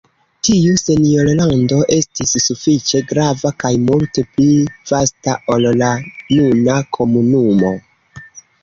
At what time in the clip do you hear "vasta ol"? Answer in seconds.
4.95-5.71